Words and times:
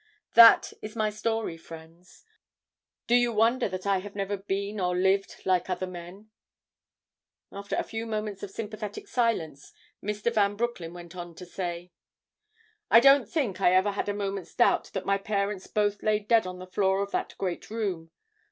"That 0.33 0.73
is 0.81 0.95
my 0.95 1.11
story, 1.11 1.57
friends. 1.57 2.25
Do 3.05 3.13
you 3.13 3.31
wonder 3.31 3.69
that 3.69 3.85
I 3.85 3.99
have 3.99 4.15
never 4.15 4.35
been 4.35 4.79
or 4.79 4.97
lived 4.97 5.43
like 5.45 5.69
other 5.69 5.85
men?" 5.85 6.31
After 7.51 7.75
a 7.75 7.83
few 7.83 8.07
moments 8.07 8.41
of 8.41 8.49
sympathetic 8.49 9.07
silence, 9.07 9.73
Mr. 10.03 10.33
Van 10.33 10.55
Broecklyn 10.55 10.95
went 10.95 11.15
on, 11.15 11.35
to 11.35 11.45
say: 11.45 11.91
"I 12.89 12.99
don't 12.99 13.29
think 13.29 13.61
I 13.61 13.75
ever 13.75 13.91
had 13.91 14.09
a 14.09 14.13
moment's 14.15 14.55
doubt 14.55 14.85
that 14.93 15.05
my 15.05 15.19
parents 15.19 15.67
both 15.67 16.01
lay 16.01 16.17
dead 16.17 16.47
on 16.47 16.57
the 16.57 16.65
floor 16.65 17.03
of 17.03 17.11
that 17.11 17.35
great 17.37 17.69
room. 17.69 18.09